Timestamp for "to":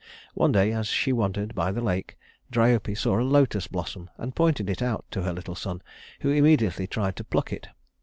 5.11-5.21, 7.17-7.23